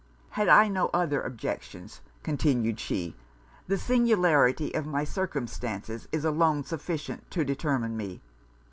[0.31, 3.15] 'Had I no other objections,' continued she,
[3.67, 8.19] 'the singularity of my circumstances is alone sufficient to determine me.